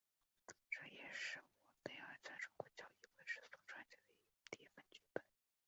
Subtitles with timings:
[0.67, 3.97] 这也是沃雷尔在中国教英文时所撰写的
[4.49, 5.23] 第一份剧本。